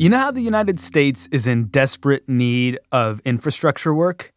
You 0.00 0.08
know 0.08 0.18
how 0.18 0.30
the 0.30 0.40
United 0.40 0.80
States 0.80 1.28
is 1.30 1.46
in 1.46 1.66
desperate 1.66 2.26
need 2.26 2.78
of 2.90 3.20
infrastructure 3.26 3.92
work? 3.92 4.32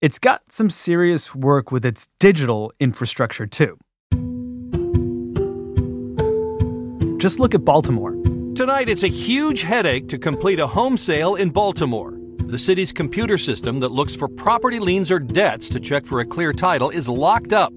It's 0.00 0.18
got 0.18 0.40
some 0.50 0.70
serious 0.70 1.34
work 1.34 1.70
with 1.70 1.84
its 1.84 2.08
digital 2.18 2.72
infrastructure, 2.80 3.46
too. 3.46 3.78
Just 7.18 7.38
look 7.38 7.54
at 7.54 7.64
Baltimore. 7.64 8.12
Tonight, 8.54 8.88
it's 8.88 9.02
a 9.02 9.08
huge 9.08 9.62
headache 9.62 10.08
to 10.08 10.18
complete 10.18 10.58
a 10.58 10.66
home 10.66 10.96
sale 10.96 11.34
in 11.34 11.50
Baltimore. 11.50 12.14
The 12.38 12.58
city's 12.58 12.92
computer 12.92 13.36
system 13.36 13.80
that 13.80 13.92
looks 13.92 14.14
for 14.14 14.28
property 14.28 14.78
liens 14.78 15.10
or 15.10 15.18
debts 15.18 15.68
to 15.70 15.80
check 15.80 16.06
for 16.06 16.20
a 16.20 16.24
clear 16.24 16.52
title 16.52 16.88
is 16.88 17.08
locked 17.08 17.52
up. 17.52 17.74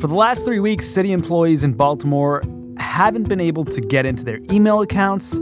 For 0.00 0.06
the 0.06 0.14
last 0.14 0.44
three 0.44 0.60
weeks, 0.60 0.86
city 0.86 1.12
employees 1.12 1.64
in 1.64 1.72
Baltimore 1.72 2.42
haven't 2.90 3.28
been 3.28 3.40
able 3.40 3.64
to 3.64 3.80
get 3.80 4.04
into 4.04 4.24
their 4.24 4.40
email 4.50 4.80
accounts 4.82 5.38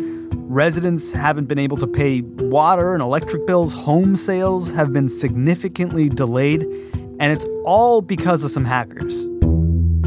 Residents 0.48 1.12
haven't 1.12 1.44
been 1.44 1.58
able 1.58 1.76
to 1.76 1.86
pay 1.86 2.22
water 2.22 2.94
and 2.94 3.02
electric 3.02 3.46
bills. 3.46 3.70
Home 3.74 4.16
sales 4.16 4.70
have 4.70 4.94
been 4.94 5.06
significantly 5.06 6.08
delayed. 6.08 6.62
And 7.20 7.30
it's 7.32 7.44
all 7.66 8.00
because 8.00 8.44
of 8.44 8.50
some 8.50 8.64
hackers. 8.64 9.28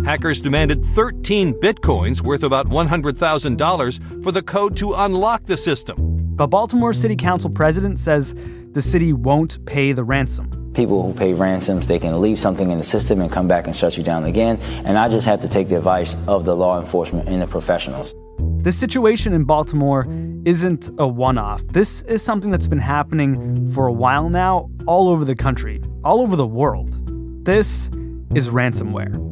Hackers 0.03 0.41
demanded 0.41 0.83
13 0.83 1.53
bitcoins 1.53 2.21
worth 2.21 2.41
about 2.41 2.69
$100,000 2.69 4.23
for 4.23 4.31
the 4.31 4.41
code 4.41 4.75
to 4.77 4.93
unlock 4.93 5.45
the 5.45 5.57
system. 5.57 5.95
But 6.35 6.47
Baltimore 6.47 6.91
City 6.93 7.15
Council 7.15 7.51
president 7.51 7.99
says 7.99 8.33
the 8.71 8.81
city 8.81 9.13
won't 9.13 9.63
pay 9.67 9.91
the 9.91 10.03
ransom. 10.03 10.50
People 10.73 11.03
who 11.03 11.13
pay 11.13 11.33
ransoms, 11.33 11.87
they 11.87 11.99
can 11.99 12.21
leave 12.21 12.39
something 12.39 12.71
in 12.71 12.77
the 12.77 12.83
system 12.83 13.19
and 13.19 13.31
come 13.31 13.47
back 13.47 13.67
and 13.67 13.75
shut 13.75 13.97
you 13.97 14.03
down 14.03 14.23
again. 14.23 14.57
And 14.85 14.97
I 14.97 15.09
just 15.09 15.25
have 15.25 15.41
to 15.41 15.49
take 15.49 15.67
the 15.67 15.77
advice 15.77 16.15
of 16.27 16.45
the 16.45 16.55
law 16.55 16.79
enforcement 16.79 17.27
and 17.27 17.41
the 17.41 17.47
professionals. 17.47 18.15
This 18.63 18.77
situation 18.77 19.33
in 19.33 19.43
Baltimore 19.43 20.07
isn't 20.45 20.89
a 20.97 21.07
one 21.07 21.37
off. 21.37 21.61
This 21.67 22.03
is 22.03 22.21
something 22.21 22.51
that's 22.51 22.67
been 22.67 22.79
happening 22.79 23.69
for 23.71 23.87
a 23.87 23.91
while 23.91 24.29
now, 24.29 24.69
all 24.87 25.09
over 25.09 25.25
the 25.25 25.35
country, 25.35 25.81
all 26.03 26.21
over 26.21 26.35
the 26.35 26.47
world. 26.47 26.97
This 27.45 27.89
is 28.33 28.49
ransomware. 28.49 29.31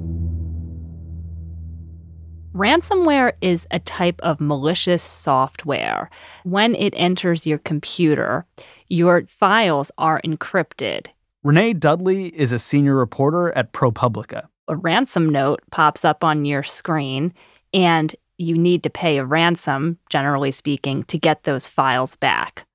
Ransomware 2.53 3.33
is 3.39 3.67
a 3.71 3.79
type 3.79 4.19
of 4.21 4.41
malicious 4.41 5.03
software. 5.03 6.09
When 6.43 6.75
it 6.75 6.93
enters 6.97 7.47
your 7.47 7.59
computer, 7.59 8.45
your 8.87 9.27
files 9.27 9.91
are 9.97 10.19
encrypted. 10.25 11.07
Renee 11.41 11.71
Dudley 11.71 12.27
is 12.27 12.51
a 12.51 12.59
senior 12.59 12.95
reporter 12.95 13.53
at 13.53 13.71
ProPublica. 13.71 14.47
A 14.67 14.75
ransom 14.75 15.29
note 15.29 15.61
pops 15.71 16.03
up 16.03 16.21
on 16.21 16.43
your 16.43 16.63
screen, 16.63 17.33
and 17.73 18.13
you 18.37 18.57
need 18.57 18.83
to 18.83 18.89
pay 18.89 19.17
a 19.17 19.25
ransom, 19.25 19.97
generally 20.09 20.51
speaking, 20.51 21.03
to 21.05 21.17
get 21.17 21.43
those 21.43 21.65
files 21.65 22.17
back. 22.17 22.65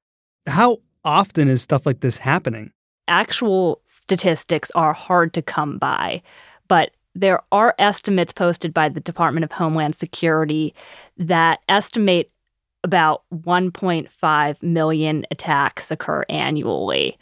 How 0.46 0.80
often 1.04 1.48
is 1.48 1.60
stuff 1.60 1.84
like 1.84 2.00
this 2.00 2.16
happening? 2.16 2.72
Actual 3.06 3.82
statistics 3.84 4.70
are 4.70 4.94
hard 4.94 5.34
to 5.34 5.42
come 5.42 5.76
by, 5.76 6.22
but 6.66 6.92
there 7.14 7.40
are 7.52 7.74
estimates 7.78 8.32
posted 8.32 8.72
by 8.72 8.88
the 8.88 9.00
Department 9.00 9.44
of 9.44 9.52
Homeland 9.52 9.94
Security 9.94 10.74
that 11.18 11.60
estimate 11.68 12.30
about 12.82 13.24
1.5 13.34 14.62
million 14.62 15.26
attacks 15.30 15.90
occur 15.90 16.24
annually. 16.30 17.18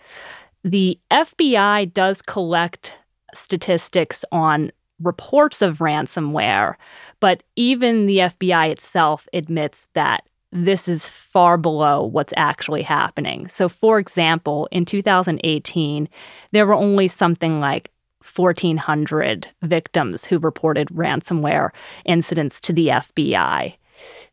The 0.65 0.99
FBI 1.11 1.93
does 1.93 2.23
collect 2.23 2.95
statistics 3.35 4.25
on 4.31 4.71
reports 5.01 5.63
of 5.63 5.79
ransomware, 5.79 6.77
but 7.19 7.43
even 7.57 8.07
the 8.07 8.19
FBI 8.19 8.71
itself 8.71 9.27
admits 9.33 9.87
that 9.95 10.25
this 10.53 10.87
is 10.87 11.09
far 11.09 11.57
below 11.57 12.05
what's 12.05 12.35
actually 12.37 12.83
happening. 12.83 13.49
So, 13.49 13.69
for 13.69 13.99
example, 13.99 14.69
in 14.71 14.85
2018, 14.85 16.09
there 16.53 16.67
were 16.67 16.75
only 16.75 17.09
something 17.09 17.59
like 17.59 17.91
1,400 18.35 19.49
victims 19.63 20.27
who 20.27 20.39
reported 20.39 20.89
ransomware 20.89 21.71
incidents 22.05 22.61
to 22.61 22.73
the 22.73 22.89
FBI. 22.89 23.77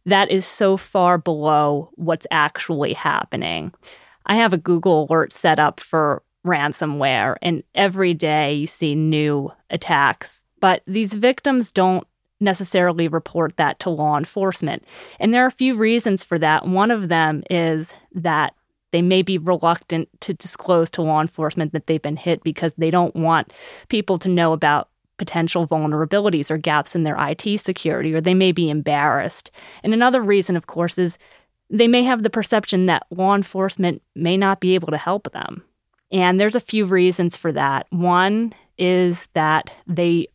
That 0.05 0.29
is 0.29 0.45
so 0.45 0.77
far 0.77 1.17
below 1.17 1.89
what's 1.95 2.27
actually 2.29 2.93
happening. 2.93 3.73
I 4.29 4.35
have 4.35 4.53
a 4.53 4.57
Google 4.57 5.07
alert 5.09 5.33
set 5.33 5.59
up 5.59 5.81
for 5.81 6.23
ransomware, 6.47 7.35
and 7.41 7.63
every 7.75 8.13
day 8.13 8.53
you 8.53 8.67
see 8.67 8.95
new 8.95 9.51
attacks 9.69 10.39
but 10.59 10.81
these 10.85 11.13
victims 11.13 11.71
don't 11.71 12.05
necessarily 12.39 13.07
report 13.07 13.57
that 13.57 13.79
to 13.79 13.89
law 13.89 14.17
enforcement. 14.17 14.83
And 15.19 15.33
there 15.33 15.43
are 15.43 15.47
a 15.47 15.51
few 15.51 15.75
reasons 15.75 16.23
for 16.23 16.39
that. 16.39 16.67
One 16.67 16.91
of 16.91 17.09
them 17.09 17.43
is 17.49 17.93
that 18.13 18.53
they 18.91 19.01
may 19.01 19.21
be 19.21 19.37
reluctant 19.37 20.09
to 20.21 20.33
disclose 20.33 20.89
to 20.91 21.01
law 21.01 21.21
enforcement 21.21 21.73
that 21.73 21.87
they've 21.87 22.01
been 22.01 22.17
hit 22.17 22.43
because 22.43 22.73
they 22.77 22.89
don't 22.89 23.15
want 23.15 23.53
people 23.89 24.17
to 24.19 24.29
know 24.29 24.53
about 24.53 24.89
potential 25.17 25.67
vulnerabilities 25.67 26.49
or 26.49 26.57
gaps 26.57 26.95
in 26.95 27.03
their 27.03 27.17
IT 27.19 27.59
security, 27.59 28.13
or 28.13 28.21
they 28.21 28.33
may 28.33 28.53
be 28.53 28.69
embarrassed. 28.69 29.51
And 29.83 29.93
another 29.93 30.21
reason, 30.21 30.55
of 30.55 30.65
course, 30.65 30.97
is 30.97 31.17
they 31.69 31.87
may 31.87 32.03
have 32.03 32.23
the 32.23 32.29
perception 32.29 32.87
that 32.87 33.05
law 33.11 33.35
enforcement 33.35 34.01
may 34.15 34.37
not 34.37 34.59
be 34.59 34.75
able 34.75 34.89
to 34.89 34.97
help 34.97 35.31
them. 35.31 35.63
And 36.11 36.39
there's 36.39 36.55
a 36.55 36.59
few 36.59 36.85
reasons 36.85 37.37
for 37.37 37.51
that. 37.51 37.85
One 37.91 38.53
is 38.77 39.27
that 39.33 39.71
they 39.85 40.27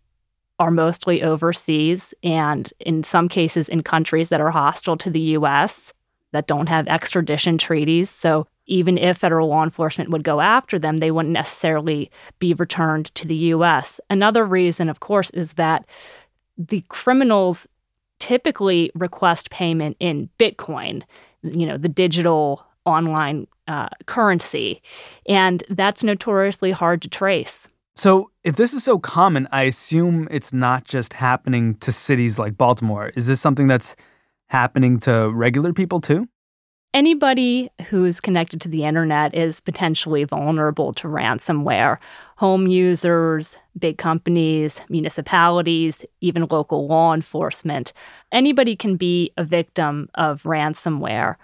are 0.60 0.70
mostly 0.70 1.22
overseas 1.22 2.14
and 2.22 2.72
in 2.78 3.02
some 3.02 3.28
cases 3.28 3.68
in 3.68 3.82
countries 3.82 4.28
that 4.28 4.40
are 4.40 4.52
hostile 4.52 4.96
to 4.98 5.10
the 5.10 5.20
US 5.20 5.92
that 6.30 6.46
don't 6.46 6.68
have 6.68 6.86
extradition 6.86 7.58
treaties. 7.58 8.08
So 8.10 8.46
even 8.66 8.96
if 8.96 9.18
federal 9.18 9.48
law 9.48 9.64
enforcement 9.64 10.10
would 10.10 10.22
go 10.22 10.40
after 10.40 10.78
them, 10.78 10.98
they 10.98 11.10
wouldn't 11.10 11.32
necessarily 11.32 12.10
be 12.38 12.54
returned 12.54 13.14
to 13.16 13.26
the 13.26 13.36
US. 13.36 14.00
Another 14.08 14.44
reason, 14.44 14.88
of 14.88 15.00
course, 15.00 15.30
is 15.30 15.54
that 15.54 15.84
the 16.56 16.84
criminals 16.88 17.66
typically 18.24 18.90
request 18.94 19.50
payment 19.50 19.98
in 20.00 20.30
Bitcoin, 20.38 21.02
you 21.42 21.66
know, 21.66 21.76
the 21.76 21.90
digital 21.90 22.64
online 22.86 23.46
uh, 23.68 23.90
currency. 24.06 24.80
And 25.28 25.62
that's 25.68 26.02
notoriously 26.02 26.70
hard 26.70 27.02
to 27.02 27.10
trace. 27.10 27.68
So, 27.96 28.30
if 28.42 28.56
this 28.56 28.72
is 28.72 28.82
so 28.82 28.98
common, 28.98 29.46
I 29.52 29.64
assume 29.64 30.26
it's 30.30 30.54
not 30.54 30.84
just 30.84 31.12
happening 31.12 31.74
to 31.76 31.92
cities 31.92 32.38
like 32.38 32.56
Baltimore. 32.56 33.10
Is 33.14 33.26
this 33.26 33.42
something 33.42 33.66
that's 33.66 33.94
happening 34.48 34.98
to 35.00 35.30
regular 35.30 35.74
people 35.74 36.00
too? 36.00 36.26
Anybody 36.94 37.70
who 37.88 38.04
is 38.04 38.20
connected 38.20 38.60
to 38.60 38.68
the 38.68 38.84
internet 38.84 39.34
is 39.34 39.58
potentially 39.58 40.22
vulnerable 40.22 40.92
to 40.94 41.08
ransomware. 41.08 41.98
Home 42.36 42.68
users, 42.68 43.56
big 43.76 43.98
companies, 43.98 44.80
municipalities, 44.88 46.04
even 46.20 46.46
local 46.48 46.86
law 46.86 47.12
enforcement. 47.12 47.92
Anybody 48.30 48.76
can 48.76 48.94
be 48.94 49.32
a 49.36 49.42
victim 49.42 50.08
of 50.14 50.44
ransomware. 50.44 51.34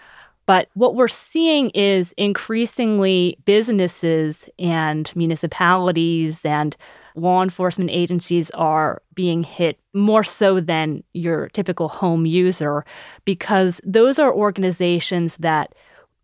But 0.46 0.68
what 0.74 0.94
we're 0.94 1.08
seeing 1.08 1.70
is 1.70 2.12
increasingly 2.12 3.36
businesses 3.44 4.48
and 4.56 5.10
municipalities 5.16 6.44
and 6.44 6.76
law 7.14 7.42
enforcement 7.42 7.90
agencies 7.90 8.50
are 8.50 9.02
being 9.14 9.42
hit 9.42 9.78
more 9.92 10.24
so 10.24 10.60
than 10.60 11.02
your 11.12 11.48
typical 11.48 11.88
home 11.88 12.26
user 12.26 12.84
because 13.24 13.80
those 13.84 14.18
are 14.18 14.32
organizations 14.32 15.36
that 15.38 15.74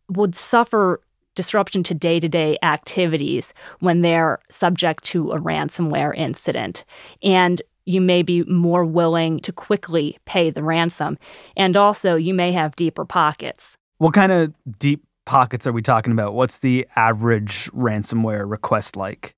would 0.09 0.37
suffer 0.37 1.01
disruption 1.35 1.83
to 1.85 1.95
day 1.95 2.19
to 2.19 2.29
day 2.29 2.59
activities 2.63 3.55
when 3.81 4.03
they're 4.03 4.41
subject 4.51 5.05
to 5.05 5.31
a 5.33 5.39
ransomware 5.39 6.17
incident. 6.17 6.85
And 7.23 7.61
you 7.85 8.01
may 8.01 8.23
be 8.23 8.43
more 8.45 8.85
willing 8.85 9.39
to 9.41 9.53
quickly 9.53 10.19
pay 10.25 10.51
the 10.51 10.63
ransom. 10.63 11.19
And 11.57 11.77
also, 11.77 12.17
you 12.17 12.35
may 12.35 12.51
have 12.53 12.75
deeper 12.75 13.05
pockets. 13.05 13.79
What 13.99 14.13
kind 14.13 14.33
of 14.33 14.53
deep 14.79 15.05
pockets 15.25 15.67
are 15.67 15.73
we 15.73 15.83
talking 15.83 16.13
about? 16.13 16.35
What's 16.35 16.59
the 16.59 16.87
average 16.97 17.71
ransomware 17.73 18.51
request 18.51 18.97
like? 18.97 19.35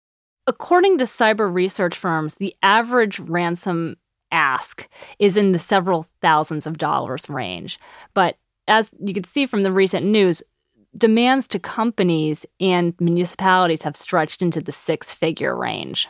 According 0.49 0.97
to 0.97 1.05
cyber 1.05 1.53
research 1.53 1.95
firms, 1.95 2.37
the 2.37 2.57
average 2.63 3.21
ransom 3.21 3.97
ask 4.33 4.89
is 5.19 5.37
in 5.37 5.53
the 5.53 5.59
several 5.59 6.07
thousands 6.23 6.67
of 6.67 6.79
dollars 6.79 7.29
range. 7.29 7.79
But 8.15 8.39
as 8.67 8.89
you 8.99 9.13
can 9.13 9.25
see 9.25 9.45
from 9.45 9.63
the 9.63 9.71
recent 9.71 10.07
news, 10.07 10.43
demands 10.97 11.47
to 11.49 11.59
companies 11.59 12.47
and 12.61 12.95
municipalities 12.99 13.83
have 13.83 13.95
stretched 13.95 14.41
into 14.41 14.63
the 14.63 14.73
six 14.73 15.13
figure 15.13 15.55
range. 15.55 16.09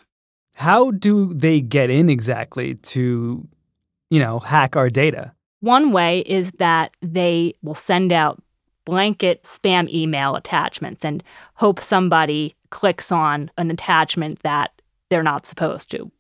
How 0.55 0.93
do 0.93 1.35
they 1.35 1.61
get 1.61 1.91
in 1.91 2.09
exactly 2.09 2.77
to, 2.77 3.45
you 4.09 4.21
know, 4.21 4.39
hack 4.39 4.77
our 4.77 4.89
data? 4.89 5.33
One 5.59 5.91
way 5.91 6.21
is 6.21 6.53
that 6.59 6.93
they 7.03 7.55
will 7.65 7.75
send 7.75 8.13
out 8.13 8.41
blanket 8.85 9.43
spam 9.43 9.93
email 9.93 10.37
attachments 10.37 11.05
and 11.05 11.25
hope 11.55 11.81
somebody 11.81 12.55
clicks 12.71 13.11
on 13.13 13.51
an 13.57 13.71
attachment 13.71 14.43
that 14.43 14.73
they're 15.11 15.23
not 15.23 15.47
supposed 15.47 15.91
to. 15.91 16.11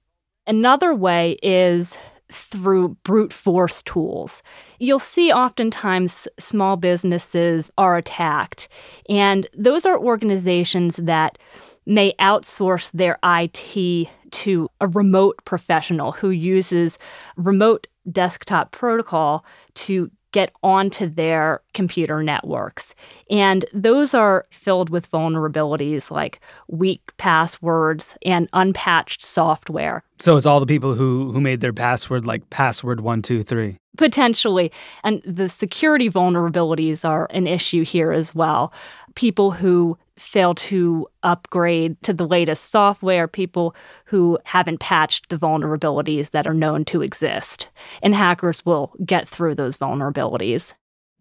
Another 0.47 0.95
way 0.95 1.39
is 1.43 1.99
through 2.31 2.97
brute 3.05 3.33
force 3.33 3.83
tools. 3.83 4.43
You'll 4.79 4.99
see 4.99 5.33
oftentimes 5.33 6.29
small 6.39 6.77
businesses 6.77 7.71
are 7.79 7.97
attacked, 7.97 8.69
and 9.09 9.47
those 9.57 9.87
are 9.87 9.99
organizations 9.99 10.97
that 10.97 11.39
may 11.87 12.13
outsource 12.21 12.91
their 12.93 13.19
IT 13.25 14.09
to 14.31 14.69
a 14.81 14.89
remote 14.89 15.43
professional 15.47 16.13
who 16.13 16.31
uses 16.31 16.99
remote 17.37 17.87
desktop 18.13 18.73
protocol 18.73 19.45
to 19.75 20.11
get 20.33 20.53
onto 20.63 21.07
their 21.07 21.61
computer 21.75 22.23
networks. 22.23 22.95
And 23.31 23.65
those 23.73 24.15
are 24.15 24.47
filled 24.51 24.91
with 24.91 25.11
vulnerabilities 25.11 26.11
like 26.11 26.41
weak 26.69 27.03
passwords 27.17 28.17
and 28.25 28.49
unpatched 28.53 29.25
software. 29.25 30.03
So 30.21 30.37
it's 30.37 30.47
all 30.47 30.61
the 30.61 30.67
people 30.67 30.95
who 30.95 31.33
who 31.33 31.41
made 31.41 31.61
their 31.61 31.73
password 31.73 32.27
like 32.27 32.49
password 32.51 33.01
123. 33.01 33.77
Potentially. 33.97 34.73
And 35.03 35.23
the 35.25 35.49
security 35.49 36.09
vulnerabilities 36.09 37.09
are 37.09 37.27
an 37.31 37.47
issue 37.47 37.85
here 37.85 38.13
as 38.13 38.35
well. 38.35 38.73
People 39.15 39.53
who 39.53 39.99
fail 40.19 40.55
to 40.55 41.07
upgrade 41.23 42.01
to 42.03 42.13
the 42.13 42.27
latest 42.27 42.71
software, 42.71 43.29
people 43.29 43.75
who 44.07 44.39
haven't 44.45 44.81
patched 44.81 45.29
the 45.29 45.37
vulnerabilities 45.37 46.31
that 46.31 46.47
are 46.47 46.55
known 46.55 46.85
to 46.87 47.03
exist. 47.03 47.69
And 48.03 48.15
hackers 48.15 48.65
will 48.65 48.93
get 49.05 49.29
through 49.29 49.55
those 49.55 49.77
vulnerabilities. 49.77 50.75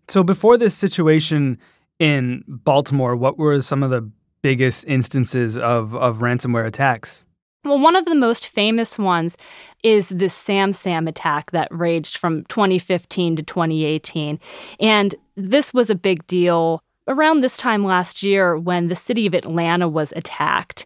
So, 0.08 0.24
before 0.24 0.58
this 0.58 0.76
situation 0.76 1.58
in 2.00 2.44
Baltimore, 2.48 3.16
what 3.16 3.38
were 3.38 3.62
some 3.62 3.84
of 3.84 3.92
the 3.92 4.10
biggest 4.42 4.86
instances 4.88 5.58
of, 5.58 5.96
of 5.96 6.18
ransomware 6.18 6.66
attacks? 6.66 7.26
Well, 7.68 7.80
one 7.80 7.98
of 7.98 8.06
the 8.06 8.16
most 8.16 8.48
famous 8.48 8.98
ones 8.98 9.36
is 9.84 10.08
the 10.08 10.28
SamSam 10.28 11.10
attack 11.10 11.52
that 11.52 11.68
raged 11.70 12.18
from 12.18 12.46
2015 12.46 13.36
to 13.36 13.44
2018. 13.44 14.40
And 14.80 15.16
this 15.36 15.74
was 15.74 15.90
a 15.90 15.96
big 15.96 16.26
deal 16.28 16.82
around 17.10 17.42
this 17.42 17.58
time 17.58 17.84
last 17.84 18.24
year 18.24 18.58
when 18.58 18.88
the 18.88 18.96
city 18.96 19.28
of 19.28 19.34
Atlanta 19.34 19.90
was 19.90 20.14
attacked. 20.16 20.86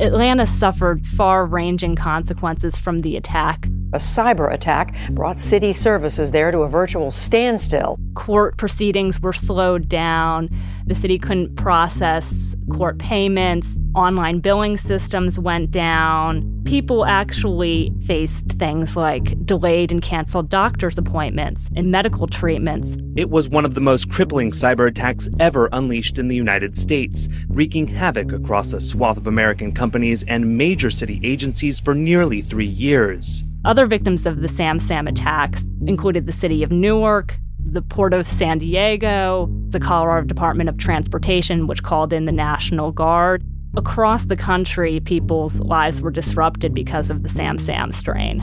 Atlanta 0.00 0.46
suffered 0.46 1.06
far 1.06 1.46
ranging 1.46 1.94
consequences 1.94 2.78
from 2.78 3.02
the 3.02 3.16
attack. 3.16 3.68
A 3.92 3.98
cyber 3.98 4.52
attack 4.52 4.94
brought 5.10 5.40
city 5.40 5.72
services 5.72 6.30
there 6.30 6.52
to 6.52 6.58
a 6.58 6.68
virtual 6.68 7.10
standstill. 7.10 7.98
Court 8.14 8.56
proceedings 8.56 9.20
were 9.20 9.32
slowed 9.32 9.88
down. 9.88 10.48
The 10.86 10.94
city 10.94 11.18
couldn't 11.18 11.56
process 11.56 12.54
court 12.70 12.98
payments. 12.98 13.78
Online 13.96 14.38
billing 14.38 14.78
systems 14.78 15.40
went 15.40 15.72
down. 15.72 16.62
People 16.64 17.04
actually 17.04 17.92
faced 18.06 18.46
things 18.52 18.94
like 18.94 19.44
delayed 19.44 19.90
and 19.90 20.00
canceled 20.00 20.48
doctor's 20.48 20.96
appointments 20.96 21.68
and 21.74 21.90
medical 21.90 22.28
treatments. 22.28 22.96
It 23.16 23.30
was 23.30 23.48
one 23.48 23.64
of 23.64 23.74
the 23.74 23.80
most 23.80 24.08
crippling 24.08 24.52
cyber 24.52 24.86
attacks 24.88 25.28
ever 25.40 25.68
unleashed 25.72 26.16
in 26.16 26.28
the 26.28 26.36
United 26.36 26.76
States, 26.76 27.28
wreaking 27.48 27.88
havoc 27.88 28.30
across 28.32 28.72
a 28.72 28.78
swath 28.78 29.16
of 29.16 29.26
American 29.26 29.72
companies 29.72 30.22
and 30.28 30.56
major 30.56 30.90
city 30.90 31.20
agencies 31.24 31.80
for 31.80 31.94
nearly 31.94 32.40
three 32.40 32.66
years. 32.66 33.42
Other 33.62 33.86
victims 33.86 34.24
of 34.24 34.40
the 34.40 34.48
Sam 34.48 34.80
Sam 34.80 35.06
attacks 35.06 35.64
included 35.86 36.24
the 36.24 36.32
city 36.32 36.62
of 36.62 36.70
Newark, 36.70 37.38
the 37.58 37.82
Port 37.82 38.14
of 38.14 38.26
San 38.26 38.58
Diego, 38.58 39.50
the 39.68 39.78
Colorado 39.78 40.26
Department 40.26 40.70
of 40.70 40.78
Transportation, 40.78 41.66
which 41.66 41.82
called 41.82 42.14
in 42.14 42.24
the 42.24 42.32
National 42.32 42.90
Guard. 42.90 43.44
Across 43.76 44.26
the 44.26 44.36
country, 44.36 44.98
people's 45.00 45.60
lives 45.60 46.00
were 46.00 46.10
disrupted 46.10 46.72
because 46.72 47.10
of 47.10 47.22
the 47.22 47.28
Sam 47.28 47.58
Sam 47.58 47.92
strain. 47.92 48.40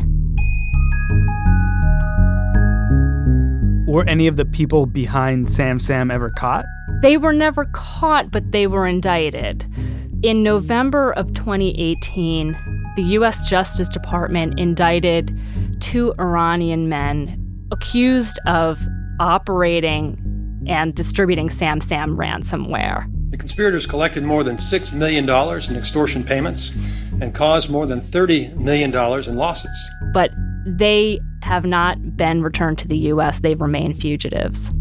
Were 3.88 4.06
any 4.08 4.28
of 4.28 4.38
the 4.38 4.46
people 4.46 4.86
behind 4.86 5.50
Sam 5.50 5.80
Sam 5.80 6.12
ever 6.12 6.30
caught? 6.30 6.66
They 7.02 7.18
were 7.18 7.34
never 7.34 7.66
caught, 7.66 8.30
but 8.30 8.52
they 8.52 8.68
were 8.68 8.86
indicted. 8.86 9.66
In 10.22 10.44
November 10.44 11.12
of 11.14 11.34
2018, 11.34 12.77
the 12.98 13.04
U.S. 13.04 13.48
Justice 13.48 13.88
Department 13.88 14.60
indicted 14.60 15.40
two 15.80 16.16
Iranian 16.20 16.90
men 16.90 17.68
accused 17.72 18.40
of 18.48 18.82
operating 19.20 20.18
and 20.68 20.96
distributing 20.96 21.48
SamSam 21.48 22.18
ransomware. 22.18 23.06
The 23.30 23.38
conspirators 23.38 23.86
collected 23.86 24.24
more 24.24 24.44
than 24.44 24.56
$6 24.56 24.94
million 24.94 25.26
in 25.26 25.76
extortion 25.76 26.24
payments 26.24 26.74
and 27.22 27.36
caused 27.36 27.70
more 27.70 27.86
than 27.86 28.00
$30 28.00 28.56
million 28.58 28.90
in 28.92 29.36
losses. 29.36 29.90
But 30.12 30.32
they 30.66 31.20
have 31.44 31.66
not 31.66 32.18
been 32.18 32.42
returned 32.42 32.80
to 32.80 32.88
the 32.88 32.98
U.S., 32.98 33.42
they've 33.42 33.62
remained 33.62 34.02
fugitives. 34.02 34.72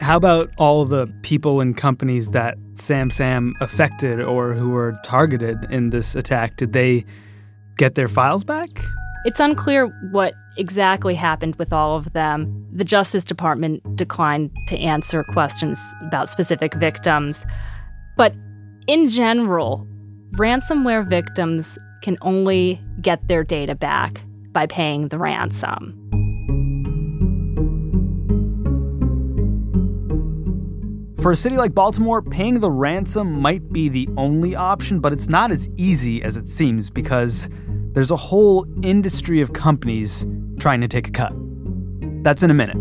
How 0.00 0.16
about 0.16 0.52
all 0.56 0.84
the 0.84 1.12
people 1.22 1.60
and 1.60 1.76
companies 1.76 2.30
that 2.30 2.56
SamSam 2.80 3.52
affected 3.60 4.20
or 4.20 4.54
who 4.54 4.70
were 4.70 4.94
targeted 5.04 5.66
in 5.70 5.90
this 5.90 6.14
attack? 6.14 6.56
Did 6.56 6.72
they 6.72 7.04
get 7.76 7.94
their 7.94 8.08
files 8.08 8.44
back? 8.44 8.68
It's 9.24 9.40
unclear 9.40 9.86
what 10.10 10.34
exactly 10.56 11.14
happened 11.14 11.56
with 11.56 11.72
all 11.72 11.96
of 11.96 12.12
them. 12.12 12.66
The 12.72 12.84
Justice 12.84 13.24
Department 13.24 13.96
declined 13.96 14.50
to 14.68 14.78
answer 14.78 15.24
questions 15.24 15.78
about 16.02 16.30
specific 16.30 16.74
victims. 16.74 17.44
But 18.16 18.34
in 18.86 19.08
general, 19.08 19.86
ransomware 20.32 21.08
victims 21.08 21.78
can 22.02 22.16
only 22.22 22.80
get 23.00 23.28
their 23.28 23.44
data 23.44 23.74
back 23.74 24.20
by 24.52 24.66
paying 24.66 25.08
the 25.08 25.18
ransom. 25.18 25.99
For 31.20 31.32
a 31.32 31.36
city 31.36 31.58
like 31.58 31.74
Baltimore, 31.74 32.22
paying 32.22 32.60
the 32.60 32.70
ransom 32.70 33.42
might 33.42 33.70
be 33.70 33.90
the 33.90 34.08
only 34.16 34.56
option, 34.56 35.00
but 35.00 35.12
it's 35.12 35.28
not 35.28 35.50
as 35.50 35.68
easy 35.76 36.22
as 36.22 36.38
it 36.38 36.48
seems 36.48 36.88
because 36.88 37.50
there's 37.92 38.10
a 38.10 38.16
whole 38.16 38.66
industry 38.82 39.42
of 39.42 39.52
companies 39.52 40.24
trying 40.58 40.80
to 40.80 40.88
take 40.88 41.08
a 41.08 41.10
cut. 41.10 41.34
That's 42.24 42.42
in 42.42 42.50
a 42.50 42.54
minute. 42.54 42.78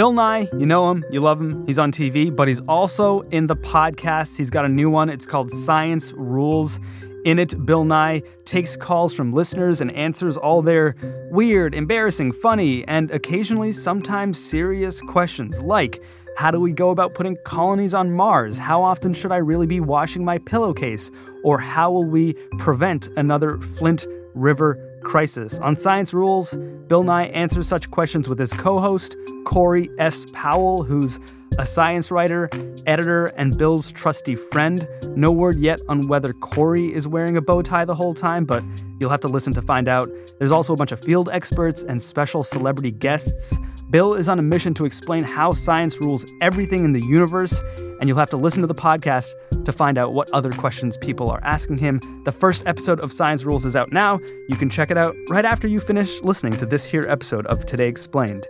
Bill 0.00 0.14
Nye, 0.14 0.48
you 0.58 0.64
know 0.64 0.90
him, 0.90 1.04
you 1.10 1.20
love 1.20 1.38
him, 1.38 1.66
he's 1.66 1.78
on 1.78 1.92
TV, 1.92 2.34
but 2.34 2.48
he's 2.48 2.62
also 2.62 3.20
in 3.32 3.48
the 3.48 3.54
podcast. 3.54 4.38
He's 4.38 4.48
got 4.48 4.64
a 4.64 4.68
new 4.70 4.88
one, 4.88 5.10
it's 5.10 5.26
called 5.26 5.50
Science 5.50 6.14
Rules. 6.14 6.80
In 7.26 7.38
it, 7.38 7.66
Bill 7.66 7.84
Nye 7.84 8.22
takes 8.46 8.78
calls 8.78 9.12
from 9.12 9.34
listeners 9.34 9.82
and 9.82 9.92
answers 9.92 10.38
all 10.38 10.62
their 10.62 10.96
weird, 11.30 11.74
embarrassing, 11.74 12.32
funny, 12.32 12.82
and 12.88 13.10
occasionally 13.10 13.72
sometimes 13.72 14.42
serious 14.42 15.02
questions 15.02 15.60
like 15.60 16.02
how 16.38 16.50
do 16.50 16.58
we 16.58 16.72
go 16.72 16.88
about 16.88 17.12
putting 17.12 17.36
colonies 17.44 17.92
on 17.92 18.10
Mars? 18.10 18.56
How 18.56 18.82
often 18.82 19.12
should 19.12 19.32
I 19.32 19.36
really 19.36 19.66
be 19.66 19.80
washing 19.80 20.24
my 20.24 20.38
pillowcase? 20.38 21.10
Or 21.44 21.58
how 21.58 21.92
will 21.92 22.06
we 22.06 22.32
prevent 22.56 23.08
another 23.18 23.58
Flint 23.58 24.06
River 24.32 24.89
crisis. 25.02 25.58
On 25.58 25.76
Science 25.76 26.12
Rules, 26.14 26.54
Bill 26.86 27.04
Nye 27.04 27.26
answers 27.26 27.68
such 27.68 27.90
questions 27.90 28.28
with 28.28 28.38
his 28.38 28.52
co 28.52 28.78
host, 28.78 29.16
Corey 29.44 29.90
S. 29.98 30.26
Powell, 30.32 30.82
who's 30.82 31.18
a 31.58 31.66
science 31.66 32.10
writer, 32.10 32.48
editor, 32.86 33.26
and 33.36 33.56
Bill's 33.56 33.92
trusty 33.92 34.34
friend. 34.34 34.88
No 35.16 35.30
word 35.30 35.58
yet 35.58 35.80
on 35.88 36.06
whether 36.08 36.32
Corey 36.32 36.94
is 36.94 37.08
wearing 37.08 37.36
a 37.36 37.40
bow 37.40 37.62
tie 37.62 37.84
the 37.84 37.94
whole 37.94 38.14
time, 38.14 38.44
but 38.44 38.64
you'll 38.98 39.10
have 39.10 39.20
to 39.20 39.28
listen 39.28 39.52
to 39.54 39.62
find 39.62 39.88
out. 39.88 40.10
There's 40.38 40.52
also 40.52 40.72
a 40.72 40.76
bunch 40.76 40.92
of 40.92 41.00
field 41.00 41.28
experts 41.32 41.82
and 41.82 42.00
special 42.00 42.42
celebrity 42.42 42.90
guests. 42.90 43.58
Bill 43.90 44.14
is 44.14 44.28
on 44.28 44.38
a 44.38 44.42
mission 44.42 44.72
to 44.74 44.84
explain 44.84 45.24
how 45.24 45.50
science 45.50 46.00
rules 46.00 46.24
everything 46.40 46.84
in 46.84 46.92
the 46.92 47.04
universe, 47.04 47.60
and 47.98 48.04
you'll 48.06 48.18
have 48.18 48.30
to 48.30 48.36
listen 48.36 48.60
to 48.60 48.68
the 48.68 48.74
podcast 48.74 49.32
to 49.64 49.72
find 49.72 49.98
out 49.98 50.14
what 50.14 50.30
other 50.30 50.52
questions 50.52 50.96
people 50.98 51.28
are 51.28 51.40
asking 51.42 51.78
him. 51.78 52.00
The 52.24 52.30
first 52.30 52.62
episode 52.66 53.00
of 53.00 53.12
Science 53.12 53.42
Rules 53.42 53.66
is 53.66 53.74
out 53.74 53.92
now. 53.92 54.20
You 54.48 54.56
can 54.56 54.70
check 54.70 54.92
it 54.92 54.96
out 54.96 55.16
right 55.28 55.44
after 55.44 55.66
you 55.66 55.80
finish 55.80 56.20
listening 56.22 56.52
to 56.58 56.66
this 56.66 56.84
here 56.84 57.04
episode 57.08 57.46
of 57.46 57.66
Today 57.66 57.88
Explained. 57.88 58.46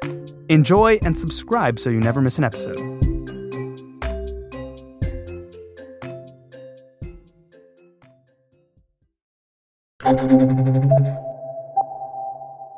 Enjoy 0.51 0.99
and 1.05 1.19
subscribe 1.19 1.79
so 1.79 1.89
you 1.89 2.01
never 2.01 2.21
miss 2.21 2.37
an 2.37 2.45
episode. 2.45 2.79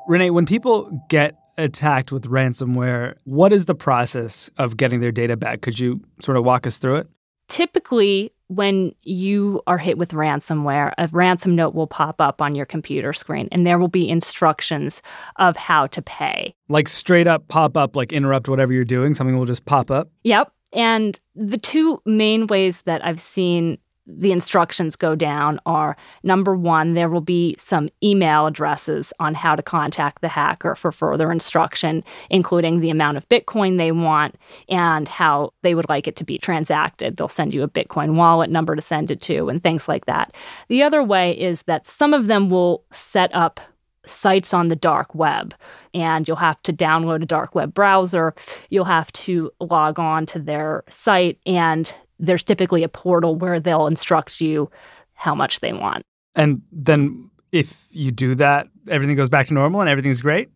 Renee, 0.07 0.31
when 0.31 0.47
people 0.47 1.05
get 1.09 1.35
attacked 1.59 2.13
with 2.13 2.29
ransomware, 2.29 3.15
what 3.25 3.53
is 3.53 3.67
the 3.67 3.75
process 3.75 4.51
of 4.59 4.77
getting 4.77 5.01
their 5.01 5.13
data 5.13 5.37
back? 5.37 5.61
Could 5.61 5.79
you 5.79 6.01
sort 6.21 6.37
of 6.37 6.45
walk 6.45 6.67
us 6.67 6.79
through 6.79 6.97
it? 6.97 7.09
Typically, 7.49 8.33
when 8.49 8.95
you 9.03 9.63
are 9.67 9.79
hit 9.79 9.99
with 9.99 10.11
ransomware, 10.11 10.93
a 10.99 11.09
ransom 11.13 11.55
note 11.55 11.75
will 11.75 11.87
pop 11.87 12.21
up 12.21 12.41
on 12.41 12.55
your 12.55 12.67
computer 12.67 13.13
screen 13.13 13.49
and 13.51 13.67
there 13.67 13.79
will 13.79 13.89
be 13.89 14.09
instructions 14.09 15.03
of 15.37 15.57
how 15.57 15.87
to 15.89 16.03
pay. 16.03 16.55
Like 16.69 16.89
straight 16.89 17.27
up 17.27 17.49
pop 17.49 17.77
up, 17.77 17.97
like 17.97 18.13
interrupt 18.13 18.49
whatever 18.49 18.73
you're 18.73 18.85
doing, 18.85 19.15
something 19.15 19.37
will 19.39 19.47
just 19.47 19.65
pop 19.65 19.91
up? 19.91 20.11
Yep. 20.25 20.53
And 20.75 21.19
the 21.35 21.59
two 21.59 22.01
main 22.07 22.47
ways 22.47 22.83
that 22.83 23.05
I've 23.05 23.21
seen 23.21 23.79
the 24.07 24.33
instructions 24.33 24.97
go 24.97 25.15
down 25.15 25.61
are 25.65 25.97
number 26.23 26.57
one, 26.57 26.95
there 26.95 27.09
will 27.09 27.21
be 27.21 27.55
some 27.59 27.89
email 28.03 28.47
addresses 28.47 29.13
on 29.21 29.35
how 29.35 29.55
to 29.55 29.63
contact 29.63 30.21
the 30.21 30.29
hacker 30.29 30.75
for 30.75 30.91
further 30.91 31.31
instruction, 31.31 32.03
including 32.29 32.81
the 32.81 32.91
amount 32.91 33.17
of 33.17 33.29
Bitcoin 33.29 33.79
they 33.79 33.93
want 33.93 34.35
and 34.69 35.09
how 35.09 35.53
they 35.63 35.75
would 35.75 35.89
like 35.89 36.09
it 36.09 36.17
to 36.17 36.25
be 36.25 36.37
transacted. 36.39 37.17
They'll 37.17 37.29
send 37.29 37.55
you 37.55 37.63
a 37.63 37.69
Bitcoin 37.69 38.17
wallet 38.17 38.51
number 38.51 38.75
to 38.75 38.83
send 38.83 39.11
it 39.11 39.21
to 39.23 39.49
and 39.49 39.63
things 39.63 39.87
like 39.87 40.07
that. 40.07 40.35
The 40.69 40.83
other 40.83 41.03
way 41.03 41.39
is 41.39 41.63
that 41.63 41.87
some 41.87 42.13
of 42.13 42.27
them 42.27 42.51
will 42.51 42.85
set 42.93 43.33
up 43.35 43.61
sites 44.05 44.53
on 44.53 44.67
the 44.67 44.75
dark 44.75 45.15
web 45.15 45.55
and 45.95 46.27
you'll 46.27 46.37
have 46.37 46.61
to 46.63 46.73
download 46.73 47.23
a 47.23 47.27
dark 47.27 47.55
web 47.55 47.73
browser 47.73 48.35
you'll 48.69 48.85
have 48.85 49.13
to 49.13 49.49
log 49.61 49.97
on 50.01 50.27
to 50.27 50.41
their 50.41 50.83
site 50.89 51.39
and 51.47 51.95
there's 52.23 52.43
typically 52.43 52.83
a 52.83 52.89
portal 52.89 53.35
where 53.35 53.61
they'll 53.61 53.87
instruct 53.87 54.41
you 54.41 54.71
how 55.15 55.35
much 55.35 55.61
they 55.61 55.73
want. 55.73 56.03
And 56.35 56.63
then 56.73 57.31
if 57.51 57.87
you 57.91 58.11
do 58.11 58.35
that, 58.37 58.69
everything 58.89 59.17
goes 59.17 59.29
back 59.29 59.49
to 59.49 59.55
normal 59.55 59.81
and 59.81 59.91
everything's 59.91 60.23
great? 60.23 60.49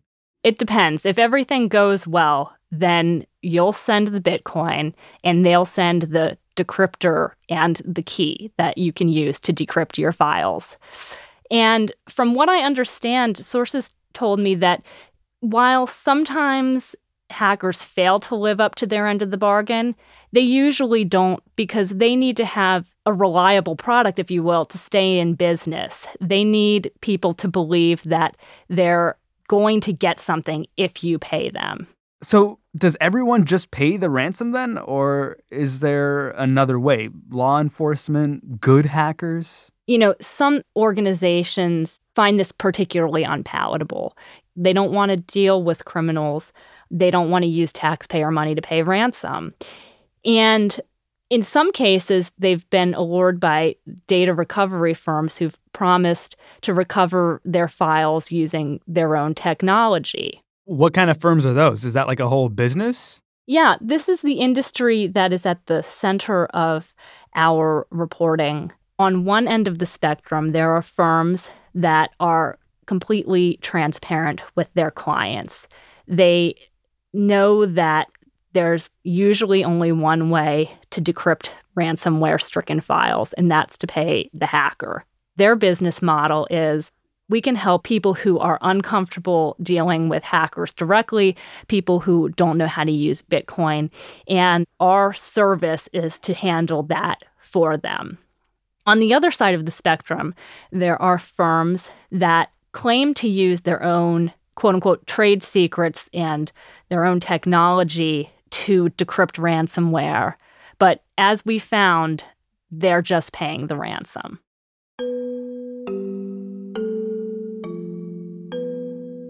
It 0.43 0.57
depends. 0.57 1.05
If 1.05 1.19
everything 1.19 1.67
goes 1.67 2.07
well, 2.07 2.53
then 2.71 3.25
you'll 3.41 3.73
send 3.73 4.07
the 4.07 4.21
Bitcoin 4.21 4.93
and 5.23 5.45
they'll 5.45 5.65
send 5.65 6.03
the 6.03 6.37
decryptor 6.55 7.31
and 7.49 7.81
the 7.85 8.01
key 8.01 8.51
that 8.57 8.77
you 8.77 8.91
can 8.91 9.09
use 9.09 9.39
to 9.41 9.53
decrypt 9.53 9.97
your 9.97 10.11
files. 10.11 10.77
And 11.51 11.91
from 12.09 12.33
what 12.33 12.49
I 12.49 12.61
understand, 12.61 13.37
sources 13.37 13.93
told 14.13 14.39
me 14.39 14.55
that 14.55 14.81
while 15.41 15.85
sometimes 15.85 16.95
hackers 17.29 17.83
fail 17.83 18.19
to 18.19 18.35
live 18.35 18.59
up 18.59 18.75
to 18.75 18.85
their 18.85 19.07
end 19.07 19.21
of 19.21 19.31
the 19.31 19.37
bargain, 19.37 19.95
they 20.31 20.41
usually 20.41 21.03
don't 21.03 21.41
because 21.55 21.89
they 21.89 22.15
need 22.15 22.37
to 22.37 22.45
have 22.45 22.89
a 23.05 23.13
reliable 23.13 23.75
product, 23.75 24.19
if 24.19 24.29
you 24.29 24.43
will, 24.43 24.65
to 24.65 24.77
stay 24.77 25.19
in 25.19 25.33
business. 25.33 26.07
They 26.19 26.43
need 26.43 26.91
people 27.01 27.33
to 27.35 27.47
believe 27.47 28.03
that 28.03 28.37
they're 28.69 29.17
going 29.47 29.81
to 29.81 29.93
get 29.93 30.19
something 30.19 30.67
if 30.75 31.03
you 31.03 31.19
pay 31.19 31.49
them. 31.49 31.87
So, 32.21 32.59
does 32.75 32.97
everyone 32.99 33.45
just 33.45 33.71
pay 33.71 33.97
the 33.97 34.09
ransom 34.09 34.51
then? 34.51 34.77
Or 34.77 35.37
is 35.51 35.79
there 35.79 36.29
another 36.31 36.79
way? 36.79 37.09
Law 37.29 37.59
enforcement, 37.59 38.59
good 38.59 38.87
hackers? 38.87 39.71
You 39.85 39.97
know, 39.97 40.15
some 40.19 40.61
organizations 40.75 41.99
find 42.15 42.39
this 42.39 42.51
particularly 42.51 43.23
unpalatable. 43.23 44.17
They 44.55 44.73
don't 44.73 44.91
want 44.91 45.11
to 45.11 45.17
deal 45.17 45.63
with 45.63 45.85
criminals 45.85 46.51
they 46.91 47.11
don't 47.11 47.29
want 47.29 47.43
to 47.43 47.49
use 47.49 47.71
taxpayer 47.71 48.31
money 48.31 48.55
to 48.55 48.61
pay 48.61 48.83
ransom. 48.83 49.53
And 50.25 50.79
in 51.29 51.43
some 51.43 51.71
cases, 51.71 52.31
they've 52.37 52.67
been 52.69 52.93
allured 52.93 53.39
by 53.39 53.75
data 54.07 54.33
recovery 54.33 54.93
firms 54.93 55.37
who've 55.37 55.57
promised 55.73 56.37
to 56.61 56.73
recover 56.73 57.41
their 57.43 57.67
files 57.67 58.31
using 58.31 58.79
their 58.87 59.15
own 59.15 59.35
technology. 59.35 60.41
What 60.65 60.93
kind 60.93 61.09
of 61.09 61.19
firms 61.19 61.45
are 61.45 61.53
those? 61.53 61.83
Is 61.83 61.93
that 61.93 62.07
like 62.07 62.19
a 62.19 62.29
whole 62.29 62.49
business? 62.49 63.21
Yeah, 63.45 63.75
this 63.79 64.09
is 64.09 64.21
the 64.21 64.39
industry 64.39 65.07
that 65.07 65.31
is 65.31 65.45
at 65.45 65.65
the 65.67 65.81
center 65.81 66.47
of 66.47 66.93
our 67.35 67.87
reporting. 67.89 68.71
On 68.99 69.25
one 69.25 69.47
end 69.47 69.67
of 69.67 69.79
the 69.79 69.85
spectrum, 69.85 70.51
there 70.51 70.71
are 70.71 70.81
firms 70.81 71.49
that 71.75 72.11
are 72.19 72.57
completely 72.85 73.59
transparent 73.61 74.41
with 74.55 74.73
their 74.73 74.91
clients. 74.91 75.67
They 76.07 76.55
know 77.17 77.65
that 77.65 78.07
there's 78.53 78.89
usually 79.03 79.63
only 79.63 79.91
one 79.91 80.29
way 80.29 80.71
to 80.91 81.01
decrypt 81.01 81.49
ransomware 81.77 82.41
stricken 82.41 82.79
files, 82.79 83.33
and 83.33 83.51
that's 83.51 83.77
to 83.77 83.87
pay 83.87 84.29
the 84.33 84.45
hacker. 84.45 85.03
Their 85.35 85.55
business 85.55 86.01
model 86.01 86.47
is 86.49 86.91
we 87.29 87.41
can 87.41 87.55
help 87.55 87.83
people 87.83 88.13
who 88.13 88.39
are 88.39 88.57
uncomfortable 88.61 89.55
dealing 89.61 90.09
with 90.09 90.23
hackers 90.23 90.73
directly, 90.73 91.35
people 91.67 91.99
who 91.99 92.29
don't 92.29 92.57
know 92.57 92.67
how 92.67 92.83
to 92.83 92.91
use 92.91 93.21
Bitcoin, 93.21 93.89
and 94.27 94.65
our 94.79 95.13
service 95.13 95.89
is 95.93 96.19
to 96.21 96.33
handle 96.33 96.83
that 96.83 97.23
for 97.39 97.77
them. 97.77 98.17
On 98.85 98.99
the 98.99 99.13
other 99.13 99.31
side 99.31 99.55
of 99.55 99.65
the 99.65 99.71
spectrum, 99.71 100.33
there 100.71 100.99
are 101.01 101.19
firms 101.19 101.91
that 102.11 102.49
claim 102.71 103.13
to 103.15 103.27
use 103.27 103.61
their 103.61 103.83
own 103.83 104.31
quote 104.57 104.73
unquote 104.73 105.05
trade 105.05 105.43
secrets 105.43 106.09
and 106.13 106.51
their 106.89 107.05
own 107.05 107.19
technology 107.19 108.29
to 108.49 108.89
decrypt 108.97 109.37
ransomware. 109.37 110.33
But 110.79 111.03
as 111.17 111.45
we 111.45 111.59
found, 111.59 112.23
they're 112.71 113.03
just 113.03 113.33
paying 113.33 113.67
the 113.67 113.77
ransom. 113.77 114.39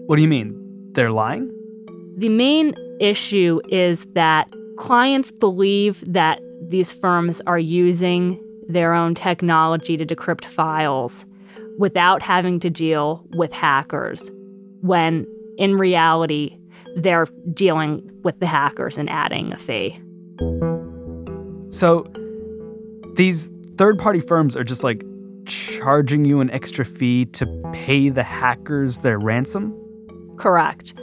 What 0.06 0.16
do 0.16 0.22
you 0.22 0.28
mean? 0.28 0.56
They're 0.94 1.12
lying? 1.12 1.46
The 2.16 2.30
main 2.30 2.74
issue 2.98 3.60
is 3.68 4.06
that 4.14 4.50
clients 4.78 5.30
believe 5.30 6.02
that 6.10 6.40
these 6.68 6.90
firms 6.90 7.42
are 7.46 7.58
using 7.58 8.42
their 8.66 8.94
own 8.94 9.14
technology 9.14 9.98
to 9.98 10.06
decrypt 10.06 10.46
files 10.46 11.26
without 11.78 12.22
having 12.22 12.58
to 12.60 12.70
deal 12.70 13.22
with 13.36 13.52
hackers 13.52 14.30
when 14.80 15.26
in 15.58 15.76
reality, 15.76 16.56
they're 16.96 17.26
dealing 17.52 18.08
with 18.22 18.38
the 18.40 18.46
hackers 18.46 18.96
and 18.96 19.10
adding 19.10 19.52
a 19.52 19.58
fee. 19.58 20.00
So 21.70 22.04
these 23.16 23.50
third 23.76 23.98
party 23.98 24.20
firms 24.20 24.56
are 24.56 24.64
just 24.64 24.82
like 24.82 25.04
charging 25.46 26.24
you 26.24 26.40
an 26.40 26.50
extra 26.50 26.84
fee 26.84 27.26
to 27.26 27.46
pay 27.72 28.08
the 28.08 28.22
hackers 28.22 29.00
their 29.00 29.18
ransom? 29.18 29.74
Correct. 30.36 30.94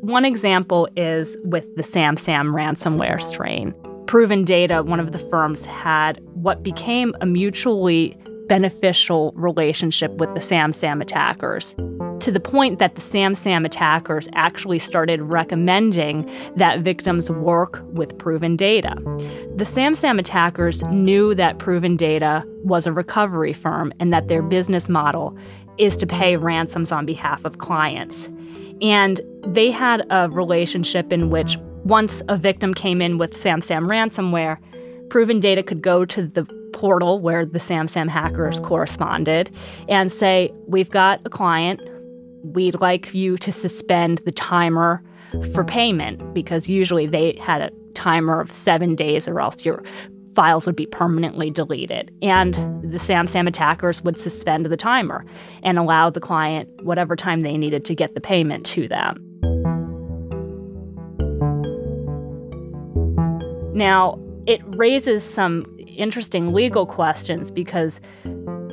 One 0.00 0.24
example 0.24 0.88
is 0.96 1.36
with 1.44 1.64
the 1.76 1.82
SamSam 1.82 2.52
ransomware 2.52 3.22
strain. 3.22 3.74
Proven 4.06 4.44
Data, 4.44 4.82
one 4.82 5.00
of 5.00 5.12
the 5.12 5.18
firms, 5.18 5.64
had 5.64 6.20
what 6.34 6.62
became 6.62 7.14
a 7.22 7.26
mutually 7.26 8.14
beneficial 8.48 9.32
relationship 9.34 10.12
with 10.12 10.28
the 10.34 10.40
SamSam 10.40 11.00
attackers 11.00 11.74
to 12.24 12.32
the 12.32 12.40
point 12.40 12.78
that 12.78 12.94
the 12.94 13.02
SamSam 13.02 13.66
attackers 13.66 14.28
actually 14.32 14.78
started 14.78 15.20
recommending 15.20 16.26
that 16.56 16.80
victims 16.80 17.30
work 17.30 17.82
with 17.92 18.16
proven 18.16 18.56
data. 18.56 18.94
The 19.56 19.64
SamSam 19.64 20.18
attackers 20.18 20.82
knew 20.84 21.34
that 21.34 21.58
proven 21.58 21.98
data 21.98 22.42
was 22.62 22.86
a 22.86 22.94
recovery 22.94 23.52
firm 23.52 23.92
and 24.00 24.10
that 24.14 24.28
their 24.28 24.40
business 24.40 24.88
model 24.88 25.36
is 25.76 25.98
to 25.98 26.06
pay 26.06 26.38
ransoms 26.38 26.92
on 26.92 27.04
behalf 27.04 27.44
of 27.44 27.58
clients. 27.58 28.30
And 28.80 29.20
they 29.46 29.70
had 29.70 30.06
a 30.08 30.30
relationship 30.30 31.12
in 31.12 31.28
which 31.28 31.58
once 31.84 32.22
a 32.28 32.38
victim 32.38 32.72
came 32.72 33.02
in 33.02 33.18
with 33.18 33.34
SamSam 33.34 33.84
ransomware, 33.84 34.56
proven 35.10 35.40
data 35.40 35.62
could 35.62 35.82
go 35.82 36.06
to 36.06 36.26
the 36.26 36.44
portal 36.72 37.20
where 37.20 37.44
the 37.44 37.58
SamSam 37.58 38.08
hackers 38.08 38.60
corresponded 38.60 39.54
and 39.90 40.10
say, 40.10 40.50
We've 40.66 40.90
got 40.90 41.20
a 41.26 41.28
client 41.28 41.82
we'd 42.44 42.80
like 42.80 43.12
you 43.14 43.36
to 43.38 43.50
suspend 43.50 44.18
the 44.18 44.32
timer 44.32 45.02
for 45.52 45.64
payment 45.64 46.34
because 46.34 46.68
usually 46.68 47.06
they 47.06 47.36
had 47.40 47.62
a 47.62 47.70
timer 47.94 48.40
of 48.40 48.52
seven 48.52 48.94
days 48.94 49.26
or 49.26 49.40
else 49.40 49.64
your 49.64 49.82
files 50.34 50.66
would 50.66 50.76
be 50.76 50.86
permanently 50.86 51.50
deleted. 51.50 52.12
And 52.20 52.54
the 52.82 52.98
SamSam 52.98 53.48
attackers 53.48 54.02
would 54.02 54.18
suspend 54.18 54.66
the 54.66 54.76
timer 54.76 55.24
and 55.62 55.78
allow 55.78 56.10
the 56.10 56.20
client 56.20 56.68
whatever 56.82 57.16
time 57.16 57.40
they 57.40 57.56
needed 57.56 57.84
to 57.86 57.94
get 57.94 58.14
the 58.14 58.20
payment 58.20 58.66
to 58.66 58.88
them. 58.88 59.20
Now, 63.74 64.18
it 64.46 64.60
raises 64.76 65.24
some 65.24 65.64
interesting 65.78 66.52
legal 66.52 66.86
questions 66.86 67.50
because 67.50 68.00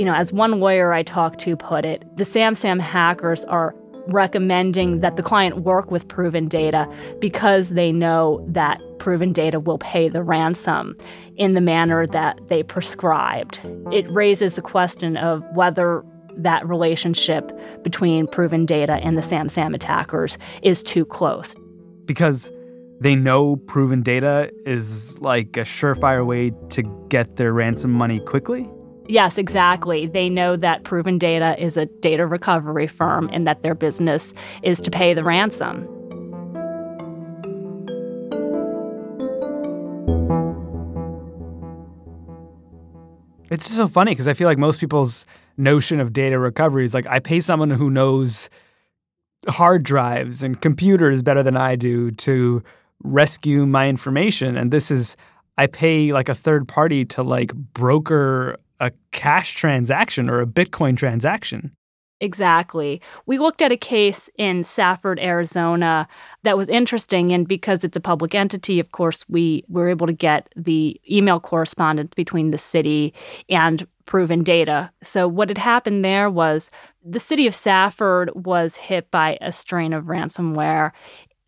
you 0.01 0.05
know, 0.05 0.15
as 0.15 0.34
one 0.34 0.60
lawyer 0.60 0.93
I 0.93 1.03
talked 1.03 1.39
to 1.41 1.55
put 1.55 1.86
it, 1.86 2.03
the 2.17 2.24
SamSam 2.24 2.79
hackers 2.79 3.46
are 3.46 3.75
recommending 4.08 5.00
that 5.01 5.15
the 5.15 5.22
client 5.22 5.58
work 5.58 5.91
with 5.91 6.08
proven 6.08 6.48
data 6.48 6.91
because 7.20 7.70
they 7.70 7.91
know 7.91 8.43
that 8.50 8.81
proven 8.98 9.31
data 9.31 9.60
will 9.60 9.77
pay 9.77 10.10
the 10.10 10.24
ransom 10.24 10.98
in 11.36 11.53
the 11.53 11.62
manner 11.62 12.08
that 12.08 12.39
they 12.48 12.63
prescribed. 12.63 13.60
It 13.91 14.10
raises 14.10 14.55
the 14.55 14.63
question 14.63 15.17
of 15.17 15.46
whether 15.53 16.03
that 16.36 16.67
relationship 16.67 17.51
between 17.84 18.25
proven 18.25 18.65
data 18.65 18.93
and 19.03 19.15
the 19.15 19.22
SamSam 19.22 19.75
attackers 19.75 20.36
is 20.63 20.81
too 20.81 21.05
close. 21.05 21.55
Because 22.05 22.51
they 23.01 23.13
know 23.13 23.58
proven 23.67 24.01
data 24.01 24.51
is 24.65 25.20
like 25.20 25.58
a 25.58 25.62
surefire 25.62 26.25
way 26.25 26.53
to 26.70 26.81
get 27.10 27.36
their 27.36 27.53
ransom 27.53 27.91
money 27.91 28.20
quickly? 28.20 28.67
Yes, 29.12 29.38
exactly. 29.38 30.08
They 30.08 30.30
know 30.30 30.56
that 30.56 30.86
Proven 30.86 31.18
Data 31.18 31.62
is 31.62 31.75
a 31.75 31.86
data 31.86 32.25
recovery 32.25 32.88
firm 32.88 33.30
and 33.34 33.46
that 33.46 33.62
their 33.62 33.75
business 33.75 34.34
is 34.63 34.80
to 34.80 34.89
pay 34.89 35.13
the 35.13 35.22
ransom. 35.22 35.86
It's 43.50 43.65
just 43.65 43.75
so 43.75 43.89
funny 43.89 44.13
because 44.13 44.30
I 44.30 44.34
feel 44.34 44.48
like 44.48 44.58
most 44.58 44.80
people's 44.80 45.25
notion 45.58 46.00
of 46.00 46.13
data 46.13 46.39
recovery 46.39 46.86
is 46.86 46.94
like 46.94 47.06
I 47.08 47.20
pay 47.20 47.41
someone 47.41 47.70
who 47.70 47.89
knows 47.89 48.50
hard 49.50 49.84
drives 49.84 50.41
and 50.41 50.62
computers 50.62 51.22
better 51.22 51.44
than 51.44 51.58
I 51.58 51.75
do 51.75 52.12
to 52.12 52.63
rescue 53.03 53.65
my 53.65 53.89
information. 53.89 54.56
And 54.56 54.72
this 54.72 54.89
is 54.89 55.18
I 55.58 55.68
pay 55.68 56.13
like 56.13 56.30
a 56.30 56.34
third 56.34 56.65
party 56.65 57.03
to 57.06 57.24
like 57.24 57.53
broker 57.53 58.58
a 58.82 58.92
cash 59.12 59.54
transaction 59.54 60.30
or 60.30 60.42
a 60.42 60.48
Bitcoin 60.48 60.98
transaction. 60.98 61.72
Exactly. 62.20 63.02
We 63.26 63.40
looked 63.40 63.64
at 63.64 63.72
a 63.72 63.78
case 63.78 64.30
in 64.38 64.64
Safford, 64.64 65.20
Arizona 65.20 66.08
that 66.44 66.56
was 66.56 66.70
interesting. 66.70 67.32
And 67.32 67.48
because 67.48 67.84
it's 67.84 67.98
a 67.98 68.02
public 68.02 68.36
entity, 68.36 68.80
of 68.80 68.92
course, 68.92 69.26
we 69.28 69.64
were 69.68 69.90
able 69.90 70.06
to 70.06 70.14
get 70.14 70.52
the 70.56 71.02
email 71.10 71.40
correspondence 71.40 72.12
between 72.16 72.52
the 72.52 72.60
city 72.60 73.14
and 73.50 73.88
proven 74.06 74.44
data. 74.44 74.92
So, 75.02 75.28
what 75.28 75.50
had 75.50 75.58
happened 75.58 76.06
there 76.06 76.30
was 76.30 76.70
the 77.04 77.20
city 77.20 77.48
of 77.48 77.56
Safford 77.56 78.30
was 78.36 78.76
hit 78.76 79.10
by 79.10 79.40
a 79.42 79.52
strain 79.52 79.92
of 79.92 80.06
ransomware 80.06 80.92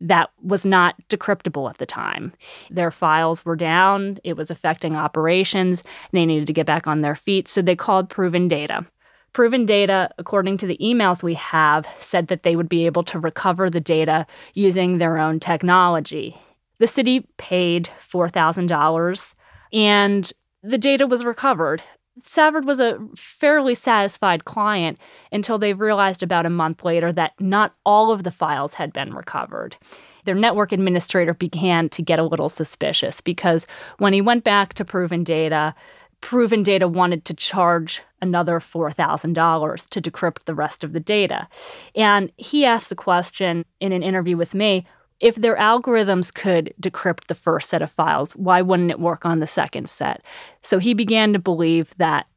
that 0.03 0.29
was 0.43 0.65
not 0.65 0.95
decryptable 1.09 1.69
at 1.69 1.77
the 1.77 1.85
time. 1.85 2.33
Their 2.69 2.91
files 2.91 3.45
were 3.45 3.55
down, 3.55 4.19
it 4.23 4.37
was 4.37 4.51
affecting 4.51 4.95
operations, 4.95 5.81
they 6.11 6.25
needed 6.25 6.47
to 6.47 6.53
get 6.53 6.65
back 6.65 6.87
on 6.87 7.01
their 7.01 7.15
feet, 7.15 7.47
so 7.47 7.61
they 7.61 7.75
called 7.75 8.09
Proven 8.09 8.47
Data. 8.47 8.85
Proven 9.31 9.65
Data, 9.65 10.11
according 10.19 10.57
to 10.57 10.67
the 10.67 10.77
emails 10.77 11.23
we 11.23 11.33
have, 11.35 11.87
said 11.99 12.27
that 12.27 12.43
they 12.43 12.55
would 12.55 12.69
be 12.69 12.85
able 12.85 13.03
to 13.05 13.17
recover 13.17 13.69
the 13.69 13.79
data 13.79 14.27
using 14.53 14.97
their 14.97 15.17
own 15.17 15.39
technology. 15.39 16.37
The 16.77 16.87
city 16.87 17.25
paid 17.37 17.89
$4,000 17.99 19.35
and 19.71 20.33
the 20.61 20.77
data 20.77 21.07
was 21.07 21.25
recovered. 21.25 21.81
Safford 22.21 22.65
was 22.65 22.79
a 22.79 22.99
fairly 23.15 23.73
satisfied 23.73 24.45
client 24.45 24.99
until 25.31 25.57
they 25.57 25.73
realized 25.73 26.21
about 26.21 26.45
a 26.45 26.49
month 26.49 26.83
later 26.83 27.11
that 27.11 27.33
not 27.39 27.73
all 27.85 28.11
of 28.11 28.23
the 28.23 28.31
files 28.31 28.75
had 28.75 28.93
been 28.93 29.13
recovered. 29.13 29.77
Their 30.25 30.35
network 30.35 30.71
administrator 30.71 31.33
began 31.33 31.89
to 31.89 32.01
get 32.01 32.19
a 32.19 32.23
little 32.23 32.49
suspicious 32.49 33.19
because 33.19 33.65
when 33.97 34.13
he 34.13 34.21
went 34.21 34.43
back 34.43 34.75
to 34.75 34.85
Proven 34.85 35.23
Data, 35.23 35.73
Proven 36.21 36.63
Data 36.63 36.87
wanted 36.87 37.25
to 37.25 37.33
charge 37.33 38.03
another 38.21 38.59
$4,000 38.59 39.89
to 39.89 40.01
decrypt 40.01 40.45
the 40.45 40.55
rest 40.55 40.83
of 40.83 40.93
the 40.93 40.99
data. 40.99 41.47
And 41.95 42.31
he 42.37 42.63
asked 42.63 42.89
the 42.89 42.95
question 42.95 43.65
in 43.81 43.91
an 43.91 44.03
interview 44.03 44.37
with 44.37 44.53
me 44.53 44.85
if 45.23 45.35
their 45.35 45.55
algorithms 45.55 46.33
could 46.33 46.73
decrypt 46.81 47.27
the 47.27 47.33
first 47.33 47.69
set 47.69 47.81
of 47.81 47.89
files, 47.89 48.33
why 48.33 48.61
wouldn't 48.61 48.91
it 48.91 48.99
work 48.99 49.25
on 49.25 49.39
the 49.39 49.47
second 49.47 49.89
set? 49.89 50.21
So 50.61 50.79
he 50.79 50.93
began 50.93 51.31
to 51.31 51.39
believe 51.39 51.95
that 51.97 52.27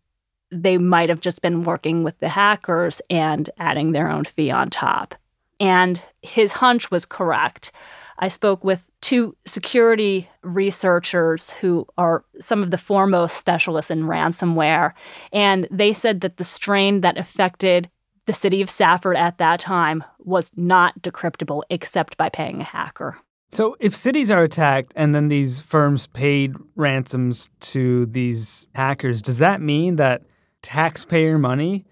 they 0.52 0.78
might 0.78 1.08
have 1.08 1.20
just 1.20 1.42
been 1.42 1.64
working 1.64 2.04
with 2.04 2.16
the 2.20 2.28
hackers 2.28 3.02
and 3.10 3.50
adding 3.58 3.90
their 3.90 4.08
own 4.08 4.24
fee 4.24 4.52
on 4.52 4.70
top. 4.70 5.16
And 5.58 6.00
his 6.22 6.52
hunch 6.52 6.88
was 6.92 7.04
correct. 7.04 7.72
I 8.20 8.28
spoke 8.28 8.62
with 8.62 8.84
two 9.00 9.36
security 9.46 10.28
researchers 10.42 11.52
who 11.54 11.88
are 11.98 12.24
some 12.40 12.62
of 12.62 12.70
the 12.70 12.78
foremost 12.78 13.36
specialists 13.36 13.90
in 13.90 14.04
ransomware, 14.04 14.92
and 15.32 15.66
they 15.72 15.92
said 15.92 16.20
that 16.20 16.36
the 16.36 16.44
strain 16.44 17.00
that 17.00 17.18
affected 17.18 17.90
the 18.26 18.32
city 18.32 18.62
of 18.62 18.70
Safford 18.70 19.16
at 19.16 19.38
that 19.38 19.60
time 19.60 20.04
was 20.18 20.50
not 20.56 21.00
decryptable 21.02 21.62
except 21.70 22.16
by 22.16 22.28
paying 22.28 22.60
a 22.60 22.64
hacker. 22.64 23.18
So, 23.52 23.76
if 23.78 23.94
cities 23.94 24.30
are 24.30 24.42
attacked 24.42 24.92
and 24.96 25.14
then 25.14 25.28
these 25.28 25.60
firms 25.60 26.08
paid 26.08 26.54
ransoms 26.74 27.50
to 27.60 28.06
these 28.06 28.66
hackers, 28.74 29.22
does 29.22 29.38
that 29.38 29.60
mean 29.60 29.96
that 29.96 30.22
taxpayer 30.62 31.38
money 31.38 31.86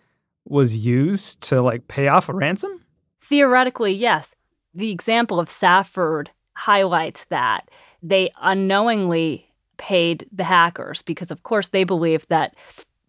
was 0.44 0.76
used 0.76 1.40
to 1.42 1.62
like 1.62 1.86
pay 1.88 2.08
off 2.08 2.28
a 2.28 2.34
ransom? 2.34 2.84
Theoretically, 3.20 3.94
yes 3.94 4.34
the 4.74 4.90
example 4.90 5.38
of 5.38 5.48
Safford 5.48 6.30
highlights 6.54 7.24
that 7.26 7.70
they 8.02 8.30
unknowingly 8.42 9.48
paid 9.76 10.26
the 10.32 10.44
hackers 10.44 11.02
because, 11.02 11.30
of 11.30 11.42
course, 11.42 11.68
they 11.68 11.84
believed 11.84 12.28
that 12.28 12.54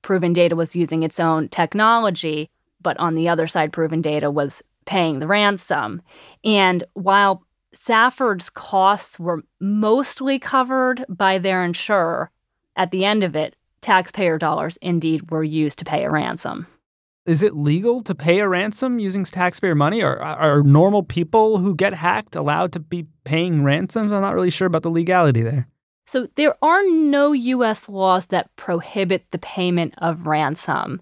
Proven 0.02 0.34
Data 0.34 0.56
was 0.56 0.76
using 0.76 1.04
its 1.04 1.20
own 1.20 1.50
technology, 1.50 2.50
but 2.86 2.98
on 2.98 3.16
the 3.16 3.28
other 3.28 3.48
side, 3.48 3.74
Proven 3.74 4.02
Data 4.02 4.32
was 4.32 4.62
paying 4.86 5.20
the 5.20 5.28
ransom. 5.28 6.02
And 6.46 6.86
while 6.94 7.44
Safford's 7.74 8.50
costs 8.50 9.20
were 9.20 9.44
mostly 9.60 10.40
covered 10.40 11.04
by 11.10 11.38
their 11.38 11.66
insurer, 11.66 12.32
at 12.78 12.92
the 12.92 13.04
end 13.04 13.26
of 13.26 13.36
it, 13.36 13.58
taxpayer 13.82 14.38
dollars 14.38 14.78
indeed 14.82 15.30
were 15.30 15.44
used 15.44 15.80
to 15.80 15.86
pay 15.86 16.06
a 16.06 16.10
ransom 16.10 16.68
is 17.26 17.42
it 17.42 17.56
legal 17.56 18.02
to 18.02 18.14
pay 18.14 18.40
a 18.40 18.48
ransom 18.48 19.00
using 19.00 19.24
taxpayer 19.24 19.76
money? 19.76 20.02
Or 20.02 20.20
are 20.22 20.62
normal 20.64 21.04
people 21.04 21.58
who 21.58 21.76
get 21.76 21.94
hacked 21.94 22.36
allowed 22.36 22.72
to 22.74 22.80
be 22.80 23.08
paying 23.24 23.64
ransoms? 23.64 24.12
I'm 24.12 24.22
not 24.22 24.36
really 24.36 24.50
sure 24.50 24.68
about 24.68 24.84
the 24.84 24.92
legality 24.92 25.42
there. 25.42 25.68
So 26.06 26.28
there 26.36 26.56
are 26.62 26.88
no 26.88 27.32
U.S. 27.32 27.90
laws 27.90 28.28
that 28.28 28.56
prohibit 28.58 29.26
the 29.32 29.40
payment 29.40 29.96
of 29.98 30.28
ransom. 30.28 31.02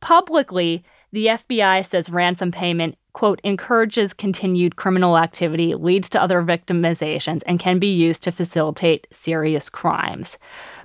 Publicly, 0.00 0.82
the 1.12 1.26
FBI 1.26 1.84
says 1.84 2.10
ransom 2.10 2.50
payment, 2.50 2.96
quote, 3.12 3.40
encourages 3.44 4.14
continued 4.14 4.76
criminal 4.76 5.18
activity, 5.18 5.74
leads 5.74 6.08
to 6.10 6.22
other 6.22 6.42
victimizations, 6.42 7.42
and 7.46 7.60
can 7.60 7.78
be 7.78 7.92
used 7.94 8.22
to 8.22 8.32
facilitate 8.32 9.06
serious 9.10 9.68
crimes. 9.68 10.38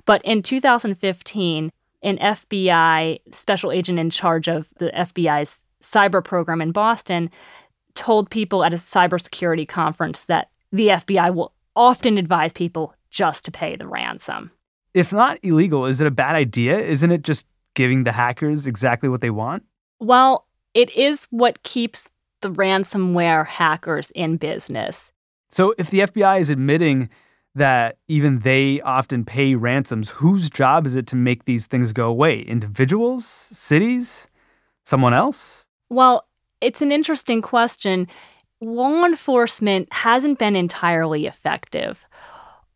But 0.04 0.22
in 0.24 0.42
2015, 0.42 1.72
an 2.02 2.18
FBI 2.18 3.20
special 3.32 3.72
agent 3.72 3.98
in 3.98 4.10
charge 4.10 4.48
of 4.48 4.68
the 4.78 4.90
FBI's 4.90 5.64
cyber 5.82 6.22
program 6.22 6.60
in 6.60 6.72
Boston 6.72 7.30
told 7.94 8.30
people 8.30 8.64
at 8.64 8.72
a 8.72 8.76
cybersecurity 8.76 9.66
conference 9.66 10.24
that 10.24 10.50
the 10.70 10.88
FBI 10.88 11.34
will 11.34 11.52
often 11.74 12.18
advise 12.18 12.52
people 12.52 12.94
just 13.10 13.44
to 13.46 13.50
pay 13.50 13.76
the 13.76 13.86
ransom. 13.86 14.50
If 14.94 15.12
not 15.12 15.38
illegal, 15.42 15.86
is 15.86 16.00
it 16.00 16.06
a 16.06 16.10
bad 16.10 16.36
idea? 16.36 16.78
Isn't 16.78 17.10
it 17.10 17.22
just 17.22 17.46
giving 17.74 18.04
the 18.04 18.12
hackers 18.12 18.66
exactly 18.66 19.08
what 19.08 19.20
they 19.20 19.30
want? 19.30 19.64
Well, 20.00 20.46
it 20.74 20.90
is 20.90 21.26
what 21.30 21.62
keeps 21.62 22.08
the 22.40 22.50
ransomware 22.50 23.46
hackers 23.46 24.10
in 24.12 24.36
business. 24.36 25.12
So 25.48 25.74
if 25.78 25.90
the 25.90 26.00
FBI 26.00 26.40
is 26.40 26.50
admitting 26.50 27.08
that 27.58 27.98
even 28.08 28.40
they 28.40 28.80
often 28.80 29.24
pay 29.24 29.54
ransoms. 29.54 30.10
Whose 30.10 30.48
job 30.48 30.86
is 30.86 30.96
it 30.96 31.06
to 31.08 31.16
make 31.16 31.44
these 31.44 31.66
things 31.66 31.92
go 31.92 32.08
away? 32.08 32.40
Individuals? 32.40 33.24
Cities? 33.26 34.26
Someone 34.84 35.14
else? 35.14 35.66
Well, 35.90 36.26
it's 36.60 36.82
an 36.82 36.92
interesting 36.92 37.42
question. 37.42 38.08
Law 38.60 39.04
enforcement 39.04 39.92
hasn't 39.92 40.38
been 40.38 40.56
entirely 40.56 41.26
effective. 41.26 42.06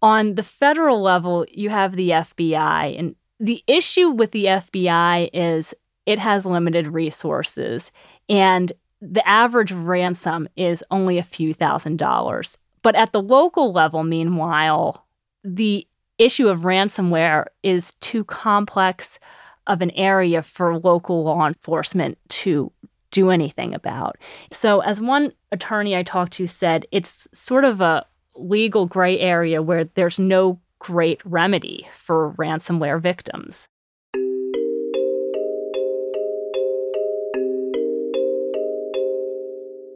On 0.01 0.35
the 0.35 0.43
federal 0.43 1.01
level, 1.01 1.47
you 1.51 1.71
have 1.71 1.97
the 1.97 2.11
FBI, 2.11 2.99
and 2.99 3.15
the 3.39 3.63
issue 3.67 4.11
with 4.11 4.33
the 4.33 4.47
FBI 4.47 5.31
is 5.33 5.75
it 6.07 6.19
has 6.19 6.47
limited 6.47 6.89
resources, 6.89 7.91
and 8.29 8.73
the 9.01 9.27
average 9.29 9.73
ransom 9.73 10.49
is 10.57 10.85
only 10.91 11.19
a 11.19 11.23
few 11.23 11.53
thousand 11.53 11.99
dollars. 11.99 12.57
But 12.83 12.95
at 12.95 13.13
the 13.13 13.23
local 13.23 13.73
level, 13.73 14.03
meanwhile, 14.03 15.07
the 15.45 15.87
issue 16.19 16.49
of 16.49 16.61
ransomware 16.61 17.47
is 17.63 17.95
too 17.95 18.25
complex 18.25 19.19
of 19.67 19.81
an 19.83 19.91
area 19.93 20.43
for 20.43 20.79
local 20.79 21.25
law 21.25 21.47
enforcement 21.47 22.19
to 22.29 22.73
do 23.11 23.31
anything 23.31 23.75
about. 23.75 24.17
So, 24.51 24.81
as 24.81 25.01
one 25.01 25.33
attorney 25.53 25.97
I 25.97 26.03
talked 26.03 26.33
to 26.35 26.47
said, 26.47 26.87
it's 26.91 27.29
sort 27.33 27.65
of 27.65 27.81
a 27.81 28.07
legal 28.35 28.87
gray 28.87 29.19
area 29.21 29.63
where 29.63 29.85
there's 29.85 30.19
no 30.19 30.59
great 30.79 31.21
remedy 31.25 31.87
for 31.95 32.33
ransomware 32.33 33.01
victims. 33.01 33.69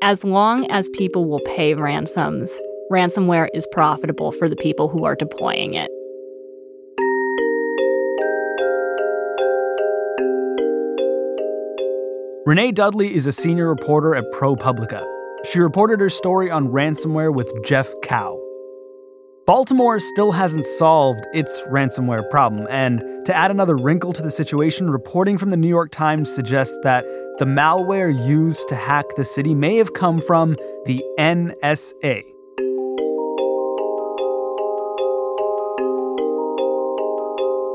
As 0.06 0.22
long 0.22 0.70
as 0.70 0.88
people 0.90 1.28
will 1.28 1.40
pay 1.40 1.74
ransoms, 1.74 2.56
ransomware 2.92 3.48
is 3.52 3.66
profitable 3.72 4.30
for 4.30 4.48
the 4.48 4.54
people 4.54 4.88
who 4.88 5.04
are 5.04 5.16
deploying 5.16 5.74
it. 5.74 5.90
Renee 12.46 12.70
Dudley 12.70 13.16
is 13.16 13.26
a 13.26 13.32
senior 13.32 13.66
reporter 13.68 14.14
at 14.14 14.22
ProPublica. 14.32 15.04
She 15.50 15.58
reported 15.58 15.98
her 15.98 16.08
story 16.08 16.52
on 16.52 16.68
ransomware 16.68 17.34
with 17.34 17.52
Jeff 17.64 17.92
Kao. 18.04 18.40
Baltimore 19.44 19.98
still 19.98 20.30
hasn't 20.30 20.66
solved 20.66 21.26
its 21.34 21.64
ransomware 21.64 22.30
problem, 22.30 22.68
and 22.70 23.02
to 23.26 23.34
add 23.34 23.50
another 23.50 23.74
wrinkle 23.74 24.12
to 24.12 24.22
the 24.22 24.30
situation, 24.30 24.88
reporting 24.88 25.36
from 25.36 25.50
the 25.50 25.56
New 25.56 25.68
York 25.68 25.90
Times 25.90 26.32
suggests 26.32 26.76
that 26.84 27.04
the 27.38 27.44
malware 27.44 28.26
used 28.26 28.66
to 28.68 28.74
hack 28.74 29.04
the 29.14 29.24
city 29.24 29.54
may 29.54 29.76
have 29.76 29.92
come 29.92 30.20
from 30.22 30.56
the 30.86 31.04
NSA. 31.18 32.24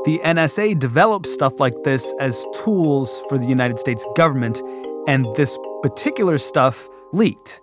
The 0.04 0.18
NSA 0.24 0.80
developed 0.80 1.28
stuff 1.28 1.60
like 1.60 1.74
this 1.84 2.12
as 2.18 2.44
tools 2.56 3.22
for 3.28 3.38
the 3.38 3.46
United 3.46 3.78
States 3.78 4.04
government, 4.16 4.60
and 5.06 5.24
this 5.36 5.56
particular 5.80 6.38
stuff 6.38 6.88
leaked. 7.12 7.60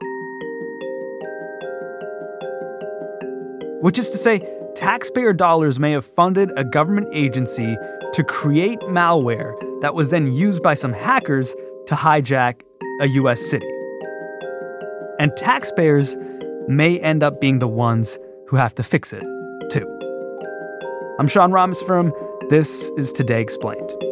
Which 3.81 3.99
is 3.99 4.09
to 4.11 4.17
say, 4.17 4.39
taxpayer 4.75 5.33
dollars 5.33 5.79
may 5.79 5.91
have 5.91 6.05
funded 6.05 6.49
a 6.55 6.63
government 6.63 7.09
agency 7.13 7.75
to 8.13 8.23
create 8.23 8.79
malware 8.81 9.53
that 9.81 9.93
was 9.93 10.09
then 10.09 10.31
used 10.31 10.63
by 10.63 10.73
some 10.73 10.93
hackers 10.93 11.53
to 11.89 11.95
hijack 11.95 12.61
a 13.01 13.07
US 13.07 13.41
city. 13.41 13.67
And 15.19 15.35
taxpayers 15.35 16.15
may 16.67 16.99
end 16.99 17.23
up 17.23 17.41
being 17.41 17.57
the 17.57 17.67
ones 17.67 18.19
who 18.47 18.57
have 18.57 18.75
to 18.75 18.83
fix 18.83 19.11
it, 19.11 19.23
too. 19.71 19.87
I'm 21.17 21.27
Sean 21.27 21.49
Rameswaram. 21.51 22.11
This 22.49 22.91
is 22.95 23.11
Today 23.11 23.41
Explained. 23.41 24.08